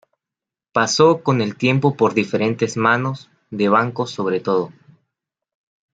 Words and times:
Pasó 0.73 1.21
con 1.21 1.41
el 1.41 1.55
tiempo 1.57 1.95
por 1.95 2.15
diferentes 2.15 2.75
manos, 2.75 3.29
de 3.51 3.69
bancos 3.69 4.09
sobre 4.09 4.39
todo. 4.39 4.73